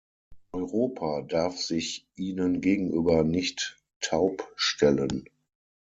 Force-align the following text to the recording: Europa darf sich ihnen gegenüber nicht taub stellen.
Europa 0.51 1.21
darf 1.21 1.59
sich 1.59 2.07
ihnen 2.15 2.59
gegenüber 2.59 3.23
nicht 3.23 3.77
taub 3.99 4.51
stellen. 4.55 5.25